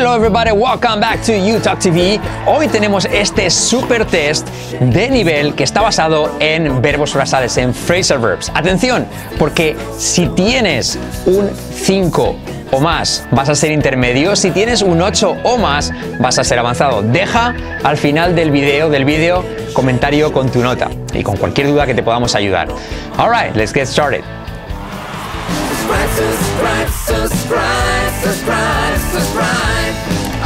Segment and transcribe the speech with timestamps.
[0.00, 2.18] Hello everybody, welcome back to UTalk TV.
[2.46, 4.48] Hoy tenemos este super test
[4.80, 8.50] de nivel que está basado en verbos frasales, en phrasal verbs.
[8.54, 9.04] Atención,
[9.38, 12.34] porque si tienes un 5
[12.70, 16.58] o más vas a ser intermedio, si tienes un 8 o más vas a ser
[16.58, 17.02] avanzado.
[17.02, 17.54] Deja
[17.84, 19.44] al final del video, del vídeo,
[19.74, 22.68] comentario con tu nota y con cualquier duda que te podamos ayudar.
[23.18, 24.24] Alright, let's get started.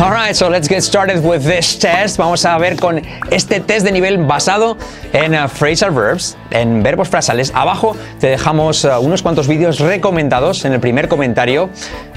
[0.04, 2.18] Alright, so let's get started with this test.
[2.18, 4.76] Vamos a ver con este test de nivel basado
[5.14, 7.50] en uh, phrasal verbs, en verbos frasales.
[7.54, 11.70] Abajo te dejamos uh, unos cuantos vídeos recomendados en el primer comentario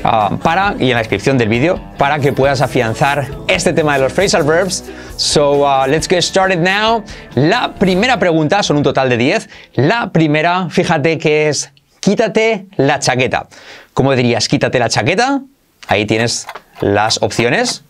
[0.04, 4.04] uh, para y en la descripción del vídeo para que puedas afianzar este tema de
[4.04, 4.84] los phrasal verbs.
[5.16, 7.06] So let's get started now.
[7.36, 9.50] La primera pregunta son un total de 10.
[9.76, 13.48] La primera, fíjate que es quítate la chaqueta.
[13.94, 15.40] ¿Cómo dirías quítate la chaqueta?
[15.88, 16.46] Ahí tienes
[16.82, 17.82] las opciones.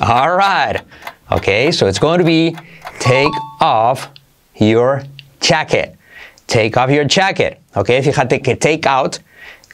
[0.00, 0.82] All right.
[1.30, 2.56] Okay, so it's going to be
[3.00, 4.10] take off
[4.56, 5.02] your
[5.40, 5.96] jacket.
[6.46, 7.60] Take off your jacket.
[7.74, 9.18] Okay, fíjate que take out,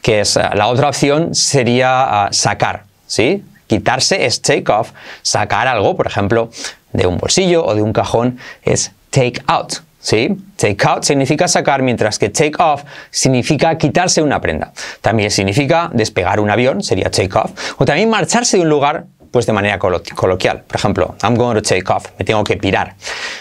[0.03, 2.85] que es uh, la otra opción, sería uh, sacar.
[3.07, 3.45] ¿Sí?
[3.67, 4.93] Quitarse es take off.
[5.23, 6.51] Sacar algo, por ejemplo,
[6.93, 9.83] de un bolsillo o de un cajón es take out.
[10.03, 10.37] ¿Sí?
[10.57, 14.73] Take out significa sacar, mientras que take off significa quitarse una prenda.
[15.01, 19.47] También significa despegar un avión, sería take off, o también marcharse de un lugar pues
[19.47, 20.63] de manera coloquial.
[20.67, 22.97] Por ejemplo, I'm going to take off, me tengo que pirar.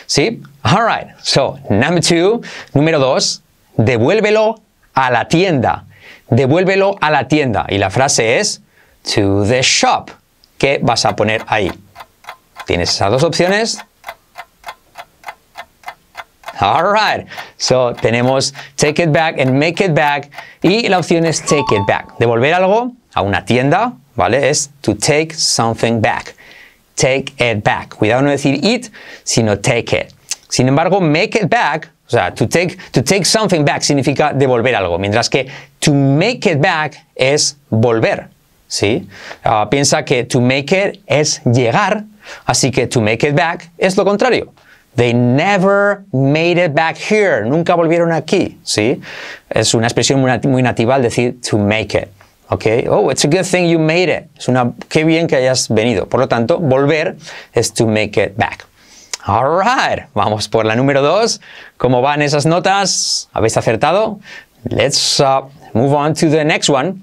[0.06, 0.42] ¿Sí?
[0.62, 2.42] Alright, so number two,
[2.74, 3.42] número dos,
[3.76, 4.62] devuélvelo
[4.94, 5.86] a la tienda.
[6.30, 7.66] Devuélvelo a la tienda.
[7.68, 8.62] Y la frase es
[9.16, 10.12] to the shop.
[10.58, 11.72] ¿Qué vas a poner ahí?
[12.68, 13.80] Tienes esas dos opciones,
[16.62, 17.26] Alright,
[17.58, 20.30] so tenemos take it back and make it back
[20.62, 22.18] y la opción es take it back.
[22.20, 24.48] Devolver algo a una tienda, ¿vale?
[24.48, 26.36] Es to take something back.
[26.96, 27.96] Take it back.
[27.96, 28.92] Cuidado no decir it,
[29.24, 30.14] sino take it.
[30.50, 34.76] Sin embargo, make it back, o sea, to take, to take something back significa devolver
[34.76, 35.48] algo, mientras que
[35.80, 38.28] to make it back es volver,
[38.68, 39.08] ¿sí?
[39.44, 42.04] Uh, piensa que to make it es llegar,
[42.46, 44.54] así que to make it back es lo contrario.
[44.96, 47.46] They never made it back here.
[47.46, 48.60] Nunca volvieron aquí.
[48.64, 49.02] ¿Sí?
[49.50, 52.10] Es una expresión muy nativa al decir to make it.
[52.50, 52.66] ¿Ok?
[52.90, 54.26] Oh, it's a good thing you made it.
[54.38, 56.08] Es una, qué bien que hayas venido.
[56.08, 57.16] Por lo tanto, volver
[57.54, 58.68] es to make it back.
[59.26, 61.40] Alright, vamos por la número dos.
[61.78, 63.30] ¿Cómo van esas notas?
[63.32, 64.20] ¿Habéis acertado?
[64.70, 67.00] Let's uh, move on to the next one.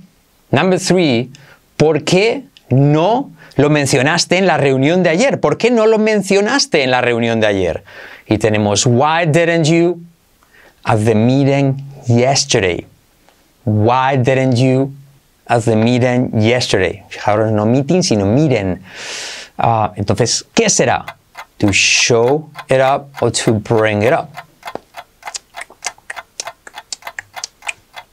[0.50, 1.30] Number three.
[1.78, 5.40] ¿Por qué no lo mencionaste en la reunión de ayer?
[5.40, 7.84] ¿Por qué no lo mencionaste en la reunión de ayer?
[8.28, 10.00] Y tenemos, why didn't you
[10.84, 11.76] at the meeting
[12.06, 12.86] yesterday?
[13.64, 14.92] Why didn't you
[15.48, 17.02] at the meeting yesterday?
[17.08, 18.78] Fijaros, no meeting, sino meeting.
[19.58, 21.04] Uh, entonces, ¿qué será?
[21.58, 24.30] To show it up or to bring it up.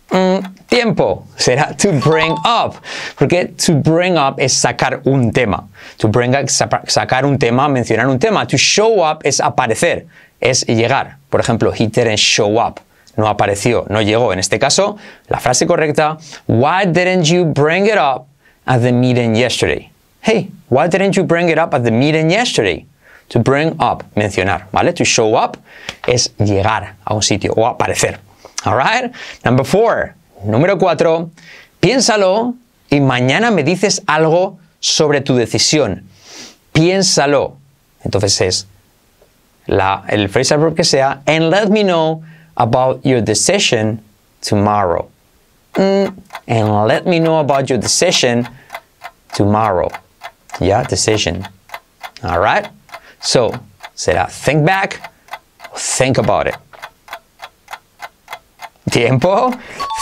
[0.09, 2.75] Mm, tiempo será to bring up,
[3.17, 5.67] porque to bring up es sacar un tema.
[5.97, 8.45] To bring up, sacar un tema, mencionar un tema.
[8.45, 10.05] To show up es aparecer,
[10.41, 11.17] es llegar.
[11.29, 12.81] Por ejemplo, he didn't show up.
[13.15, 14.33] No apareció, no llegó.
[14.33, 14.97] En este caso,
[15.29, 18.27] la frase correcta, why didn't you bring it up
[18.65, 19.89] at the meeting yesterday?
[20.21, 22.85] Hey, why didn't you bring it up at the meeting yesterday?
[23.29, 24.91] To bring up, mencionar, ¿vale?
[24.93, 25.57] To show up
[26.05, 28.19] es llegar a un sitio o aparecer.
[28.65, 29.13] Alright?
[29.45, 30.15] Number four.
[30.45, 31.31] Número cuatro.
[31.79, 32.53] Piénsalo
[32.89, 36.03] y mañana me dices algo sobre tu decisión.
[36.71, 37.57] Piénsalo.
[38.03, 38.67] Entonces es
[39.67, 42.23] la, el phrasal verb que sea, and let me know
[42.55, 44.01] about your decision
[44.41, 45.09] tomorrow.
[45.73, 46.15] Mm,
[46.47, 48.47] and let me know about your decision
[49.33, 49.89] tomorrow.
[50.59, 51.47] Yeah, decision.
[52.23, 52.69] All right?
[53.19, 53.51] So,
[53.95, 55.11] será think back,
[55.75, 56.55] think about it.
[58.91, 59.51] Tiempo,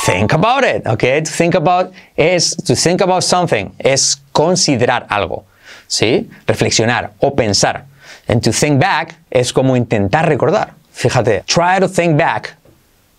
[0.06, 1.22] think about it, okay?
[1.22, 5.46] To think about es to think about something, es considerar algo,
[5.88, 6.30] ¿sí?
[6.46, 7.86] Reflexionar o pensar.
[8.28, 10.74] And to think back es como intentar recordar.
[10.94, 12.56] Fíjate, try to think back.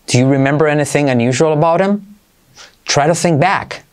[0.07, 2.15] Do you remember anything unusual about him?
[2.85, 3.83] Try to think back.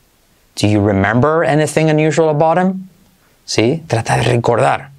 [0.56, 2.88] Do you remember anything unusual about him?
[3.46, 3.82] ¿Sí?
[3.88, 4.90] Trata de recordar.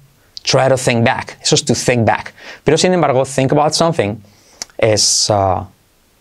[0.42, 1.38] Try to think back.
[1.40, 2.34] Eso es to think back.
[2.64, 4.20] Pero sin embargo, think about something
[4.76, 5.64] es, uh,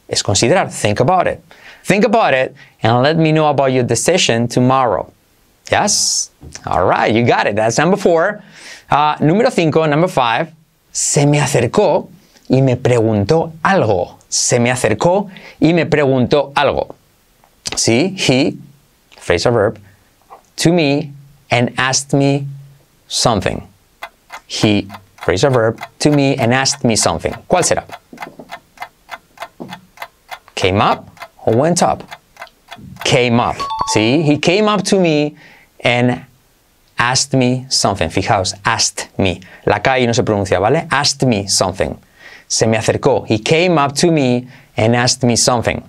[0.08, 0.70] es considerar.
[0.70, 1.42] Think about it.
[1.84, 5.12] Think about it and let me know about your decision tomorrow.
[5.72, 6.32] Yes?
[6.66, 7.56] All right, you got it.
[7.56, 8.44] That's number four.
[8.90, 10.54] Uh, número cinco, number five.
[10.92, 12.10] Se me acercó
[12.50, 14.18] y me preguntó algo.
[14.30, 15.30] Se me acercó
[15.60, 16.96] y me preguntó algo.
[17.76, 18.58] Sí, he
[19.24, 19.80] phrasal verb,
[20.58, 21.14] to me
[21.50, 22.46] and asked me
[23.08, 23.68] something.
[24.48, 27.34] He, phrasal verb, to me and asked me something.
[27.50, 27.86] ¿Cuál será?
[30.56, 31.10] Came up
[31.46, 32.04] or went up?
[33.04, 33.56] Came up.
[33.94, 35.36] See, he came up to me
[35.84, 36.26] and
[36.98, 38.10] asked me something.
[38.10, 39.42] Fijaos, asked me.
[39.66, 40.88] La K no se pronuncia, ¿vale?
[40.90, 41.98] Asked me something.
[42.48, 43.26] Se me acercó.
[43.28, 44.48] He came up to me
[44.78, 45.84] and asked me something.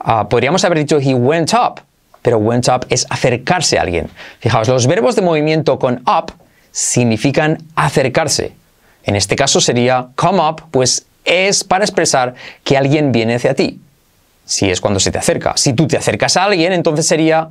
[0.00, 1.80] Uh, podríamos haber dicho he went up,
[2.22, 4.08] pero went up es acercarse a alguien.
[4.40, 6.32] Fijaos, los verbos de movimiento con up
[6.72, 8.54] significan acercarse.
[9.04, 12.34] En este caso sería come up, pues es para expresar
[12.64, 13.80] que alguien viene hacia ti.
[14.44, 15.56] Si es cuando se te acerca.
[15.56, 17.50] Si tú te acercas a alguien, entonces sería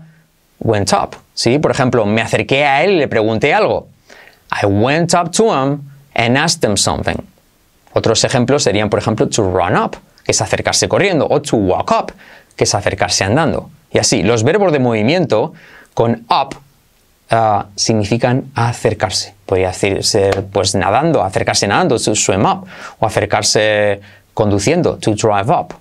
[0.59, 1.15] went up.
[1.33, 1.59] ¿sí?
[1.59, 3.87] Por ejemplo, me acerqué a él y le pregunté algo.
[4.61, 5.81] I went up to him
[6.13, 7.15] and asked him something.
[7.93, 11.91] Otros ejemplos serían, por ejemplo, to run up, que es acercarse corriendo, o to walk
[11.91, 12.13] up,
[12.55, 13.69] que es acercarse andando.
[13.91, 15.53] Y así, los verbos de movimiento
[15.93, 16.55] con up
[17.31, 19.33] uh, significan acercarse.
[19.45, 22.65] Podría ser pues nadando, acercarse nadando, to swim up,
[22.99, 24.01] o acercarse
[24.33, 25.73] conduciendo, to drive up.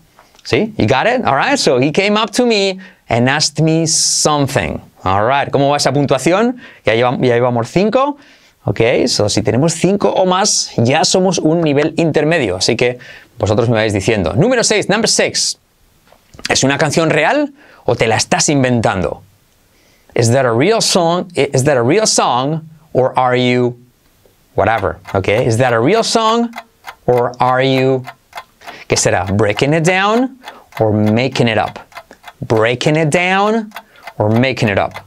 [0.45, 0.73] ¿Sí?
[0.79, 1.25] You got it?
[1.27, 1.59] All right.
[1.59, 2.79] So he came up to me
[3.09, 4.81] and asked me something.
[5.05, 5.51] All right.
[5.51, 6.57] ¿Cómo va esa puntuación?
[6.85, 8.17] Ya llevamos, ya cinco.
[8.65, 12.57] Ok, so si tenemos cinco o más, ya somos un nivel intermedio.
[12.57, 12.99] Así que
[13.39, 14.35] vosotros me vais diciendo.
[14.35, 15.59] Número 6, number 6.
[16.51, 17.53] ¿Es una canción real
[17.85, 19.23] o te la estás inventando?
[20.19, 21.31] Is that a real song?
[21.37, 23.79] Is that a real song or are you
[24.55, 24.99] whatever?
[25.15, 25.47] Okay?
[25.47, 26.53] Is that a real song
[27.07, 28.05] or are you
[28.89, 29.25] ¿Qué será?
[29.37, 30.39] Breaking it down
[30.81, 31.79] or making it up?
[32.41, 33.71] Breaking it down
[34.19, 35.05] or making it up?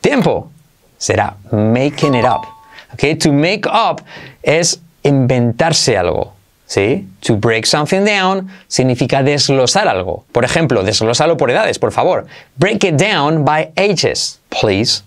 [0.00, 0.50] Tiempo.
[0.98, 2.46] Será making it up.
[2.94, 3.14] Okay?
[3.16, 4.00] To make up
[4.42, 6.32] es inventarse algo.
[6.66, 7.06] ¿Sí?
[7.20, 10.24] To break something down significa desglosar algo.
[10.32, 12.26] Por ejemplo, desglosarlo por edades, por favor.
[12.56, 15.02] Break it down by ages, please.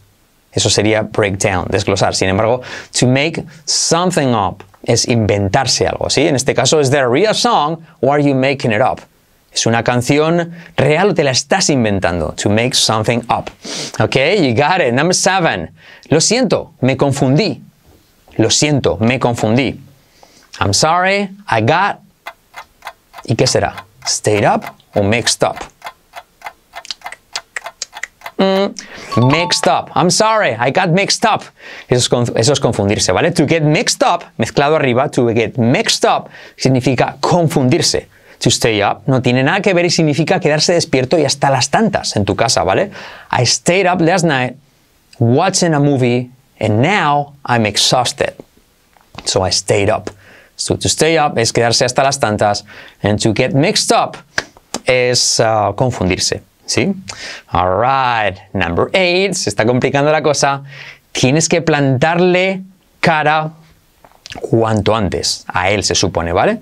[0.51, 2.15] Eso sería break down, desglosar.
[2.15, 2.61] Sin embargo,
[2.99, 6.27] to make something up es inventarse algo, ¿sí?
[6.27, 9.01] En este caso, ¿es there real song or are you making it up?
[9.51, 12.33] ¿Es una canción real o te la estás inventando?
[12.33, 13.49] To make something up.
[13.99, 14.93] Ok, you got it.
[14.93, 15.71] Number seven.
[16.09, 17.61] Lo siento, me confundí.
[18.37, 19.79] Lo siento, me confundí.
[20.59, 21.99] I'm sorry, I got.
[23.25, 23.85] ¿Y qué será?
[24.05, 24.63] Stayed up
[24.95, 25.57] o mixed up?
[28.37, 28.75] Mm,
[29.31, 29.89] mixed up.
[29.95, 31.43] I'm sorry, I got mixed up.
[31.89, 33.31] Eso es, eso es, confundirse, ¿vale?
[33.31, 38.07] To get mixed up, mezclado arriba, to get mixed up significa confundirse.
[38.39, 41.71] To stay up no tiene nada que ver y significa quedarse despierto y hasta las
[41.71, 42.91] tantas en tu casa, ¿vale?
[43.31, 44.55] I stayed up last night
[45.17, 48.35] watching a movie and now I'm exhausted.
[49.25, 50.11] So I stayed up.
[50.57, 52.65] So to stay up es quedarse hasta las tantas
[53.01, 54.17] and to get mixed up
[54.85, 56.41] es uh, confundirse.
[56.65, 56.93] ¿Sí?
[57.47, 60.63] Alright, number eight, se está complicando la cosa.
[61.13, 62.63] Tienes que plantarle
[62.99, 63.53] cara
[64.41, 65.45] cuanto antes.
[65.47, 66.59] A él se supone, ¿vale?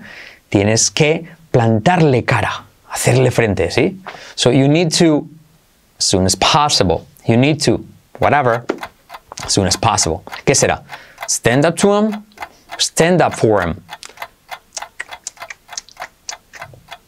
[0.49, 3.99] Tienes que plantarle cara, hacerle frente, ¿sí?
[4.35, 5.25] So you need to,
[5.97, 7.83] as soon as possible, you need to,
[8.19, 8.63] whatever,
[9.43, 10.21] as soon as possible.
[10.45, 10.83] ¿Qué será?
[11.27, 12.24] Stand up to him,
[12.79, 13.81] stand up for him.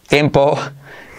[0.07, 0.57] Tiempo.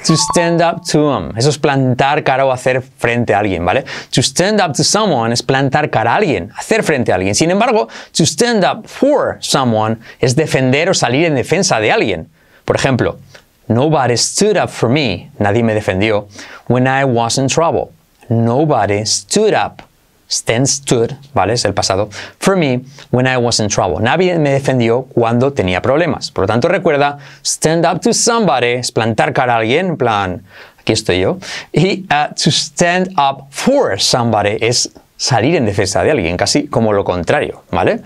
[0.06, 1.36] To stand up to him.
[1.36, 3.84] Eso es plantar cara o hacer frente a alguien, ¿vale?
[4.12, 7.34] To stand up to someone es plantar cara a alguien, hacer frente a alguien.
[7.34, 12.28] Sin embargo, to stand up for someone es defender o salir en defensa de alguien.
[12.64, 13.18] Por ejemplo,
[13.66, 15.30] nobody stood up for me.
[15.38, 16.28] Nadie me defendió
[16.68, 17.92] when I was in trouble.
[18.30, 19.82] Nobody stood up
[20.28, 21.54] stand stood, ¿vale?
[21.54, 22.08] Es el pasado.
[22.38, 24.00] For me, when I was in trouble.
[24.00, 26.30] Nadie me defendió cuando tenía problemas.
[26.30, 30.42] Por lo tanto, recuerda, stand up to somebody es plantar cara a alguien, en plan,
[30.78, 31.38] aquí estoy yo.
[31.72, 36.92] Y uh, to stand up for somebody es salir en defensa de alguien, casi como
[36.92, 38.02] lo contrario, ¿vale?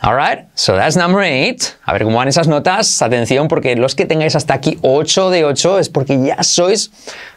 [0.00, 1.62] Alright, so that's number eight.
[1.84, 3.02] A ver cómo van esas notas.
[3.02, 6.90] Atención, porque los que tengáis hasta aquí 8 de 8 es porque ya sois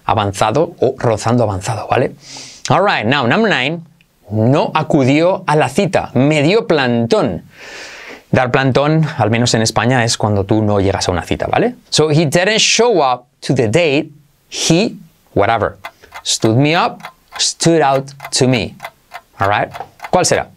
[0.06, 2.16] avanzado o rozando avanzado, ¿vale?
[2.70, 3.82] Alright, now number nine
[4.32, 7.44] no acudió a la cita, me dio plantón.
[8.32, 11.76] Dar plantón, al menos en España, es cuando tú no llegas a una cita, ¿vale?
[11.90, 14.10] So he didn't show up to the date,
[14.50, 14.96] he,
[15.34, 15.78] whatever,
[16.24, 17.02] stood me up,
[17.38, 18.76] stood out to me.
[19.40, 19.74] Alright?
[20.10, 20.50] ¿Cuál será?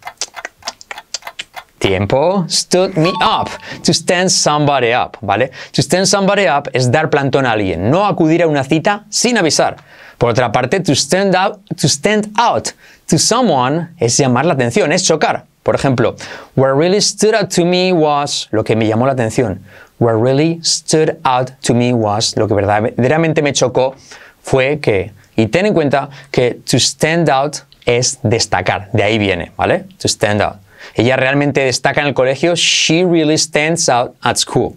[1.87, 3.51] Tiempo, stood me up,
[3.83, 5.51] to stand somebody up, ¿vale?
[5.73, 9.37] To stand somebody up es dar plantón a alguien, no acudir a una cita sin
[9.37, 9.77] avisar.
[10.17, 12.71] Por otra parte, to stand out, to stand out
[13.07, 15.45] to someone es llamar la atención, es chocar.
[15.63, 16.17] Por ejemplo,
[16.57, 19.61] what really stood out to me was lo que me llamó la atención.
[19.99, 23.95] What really stood out to me was lo que verdaderamente me chocó
[24.43, 29.53] fue que Y ten en cuenta que to stand out es destacar, de ahí viene,
[29.57, 29.87] ¿vale?
[29.99, 30.64] To stand out.
[30.95, 34.75] Ella realmente destaca en el colegio, she really stands out at school.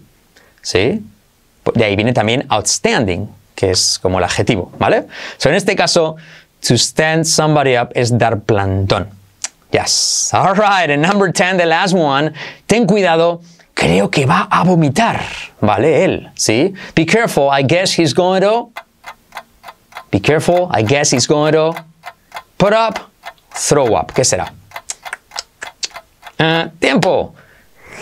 [0.62, 1.04] ¿Sí?
[1.74, 5.08] De ahí viene también outstanding, que es como el adjetivo, ¿vale?
[5.38, 6.16] So, en este caso,
[6.68, 9.10] to stand somebody up es dar plantón.
[9.72, 10.30] Yes.
[10.34, 10.90] All right.
[10.90, 12.34] And number 10, the last one.
[12.68, 13.42] Ten cuidado.
[13.74, 15.22] Creo que va a vomitar.
[15.62, 16.04] ¿Vale?
[16.04, 16.32] Él.
[16.36, 16.74] ¿Sí?
[16.96, 17.50] Be careful.
[17.52, 18.72] I guess he's going to.
[20.10, 20.70] Be careful.
[20.72, 21.76] I guess he's going to.
[22.58, 23.12] Put up.
[23.54, 24.14] Throw up.
[24.14, 24.52] ¿Qué será?
[26.40, 27.34] Uh, tiempo.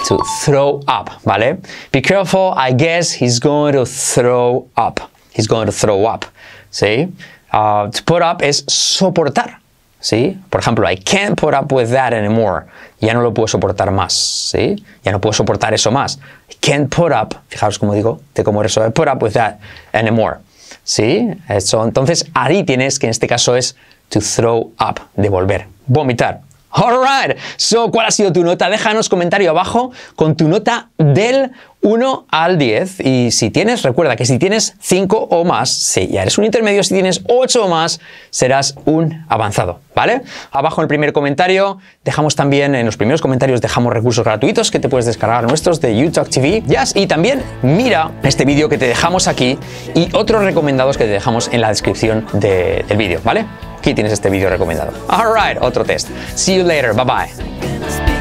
[0.07, 1.09] To throw up.
[1.23, 1.57] ¿Vale?
[1.91, 2.53] Be careful.
[2.55, 4.99] I guess he's going to throw up.
[5.31, 6.25] He's going to throw up.
[6.71, 7.11] ¿Sí?
[7.51, 9.59] Uh, to put up es soportar.
[10.05, 10.39] ¿sí?
[10.51, 12.65] Por ejemplo, I can't put up with that anymore.
[12.99, 14.83] Ya no lo puedo soportar más, ¿sí?
[15.03, 16.19] Ya no puedo soportar eso más.
[16.49, 19.57] I can't put up, fijaos cómo digo, de cómo eso, put up with that
[19.93, 20.37] anymore,
[20.83, 21.27] ¿sí?
[21.49, 23.75] Eso, entonces, ahí tienes que en este caso es
[24.09, 26.41] to throw up, devolver, vomitar.
[26.77, 28.69] Alright, so, ¿cuál ha sido tu nota?
[28.69, 31.51] Déjanos comentario abajo con tu nota del
[31.85, 36.23] 1 al 10 y si tienes, recuerda que si tienes 5 o más, si ya
[36.23, 37.99] eres un intermedio, si tienes 8 o más,
[38.31, 40.23] serás un avanzado, ¿vale?
[40.49, 44.79] Abajo en el primer comentario dejamos también, en los primeros comentarios dejamos recursos gratuitos que
[44.79, 48.87] te puedes descargar nuestros de YouTube TV, yes, y también mira este vídeo que te
[48.87, 49.59] dejamos aquí
[49.93, 53.45] y otros recomendados que te dejamos en la descripción del vídeo, ¿vale?
[53.77, 54.91] Aquí tienes este vídeo recomendado.
[55.07, 56.09] Alright, otro test.
[56.33, 56.95] See you later.
[56.95, 58.14] Bye bye.